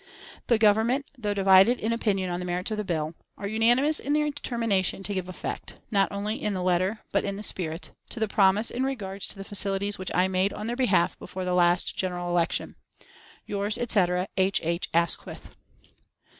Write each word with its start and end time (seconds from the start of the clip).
The 0.47 0.57
Government, 0.57 1.05
though 1.15 1.35
divided 1.35 1.77
in 1.79 1.93
opinion 1.93 2.31
on 2.31 2.39
the 2.39 2.45
merits 2.47 2.71
of 2.71 2.77
the 2.77 2.83
bill, 2.83 3.13
are 3.37 3.47
unanimous 3.47 3.99
in 3.99 4.13
their 4.13 4.31
determination 4.31 5.03
to 5.03 5.13
give 5.13 5.29
effect, 5.29 5.75
not 5.91 6.11
only 6.11 6.41
in 6.41 6.55
the 6.55 6.63
letter 6.63 7.01
but 7.11 7.23
in 7.23 7.35
the 7.37 7.43
spirit, 7.43 7.91
to 8.09 8.19
the 8.19 8.27
promise 8.27 8.71
in 8.71 8.81
regard 8.83 9.21
to 9.21 9.43
facilities 9.43 9.99
which 9.99 10.09
I 10.15 10.27
made 10.27 10.53
on 10.53 10.65
their 10.65 10.75
behalf 10.75 11.19
before 11.19 11.45
the 11.45 11.53
last 11.53 11.95
general 11.95 12.29
election. 12.29 12.77
Yours 13.45 13.77
etc., 13.77 14.27
H. 14.37 14.59
H. 14.63 14.89
ASQUITH. 14.91 15.55